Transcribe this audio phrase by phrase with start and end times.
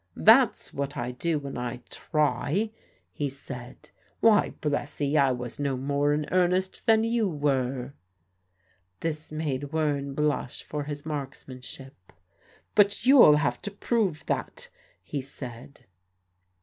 [0.17, 2.71] "That's what I do when I try,"
[3.13, 3.91] he said.
[4.19, 7.93] "Why, bless 'ee, I was no more in earnest than you were!"
[9.01, 12.11] This made Wearne blush for his marksmanship.
[12.73, 14.69] "But you'll have to prove that,"
[15.03, 15.85] he said.